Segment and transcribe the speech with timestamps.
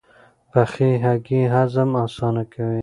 [0.51, 2.79] پخې هګۍ هضم اسانه کوي.